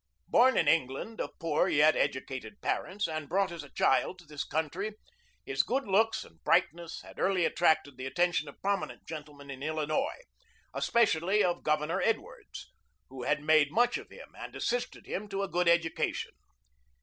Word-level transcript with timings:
Born 0.27 0.57
in 0.57 0.67
England 0.67 1.21
of 1.21 1.37
poor 1.37 1.67
yet 1.67 1.95
educated 1.95 2.59
parents, 2.63 3.07
and 3.07 3.29
brought 3.29 3.51
as 3.51 3.61
a 3.61 3.69
child 3.69 4.17
to 4.17 4.25
this 4.25 4.43
country, 4.43 4.93
his 5.45 5.61
good 5.61 5.87
looks 5.87 6.23
and 6.23 6.43
brightness 6.43 7.01
had 7.03 7.19
early 7.19 7.45
attracted 7.45 7.97
the 7.97 8.07
attention 8.07 8.49
of 8.49 8.59
prominent 8.63 9.05
gentlemen 9.05 9.51
in 9.51 9.61
Illinois, 9.61 10.21
especially 10.73 11.43
of 11.43 11.61
Governor 11.61 12.01
Edwards, 12.01 12.71
who 13.09 13.21
had 13.25 13.43
made 13.43 13.71
much 13.71 13.99
of 13.99 14.09
him 14.09 14.31
and 14.35 14.55
assisted 14.55 15.05
him 15.05 15.29
to 15.29 15.43
a 15.43 15.47
good 15.47 15.67
education. 15.67 16.31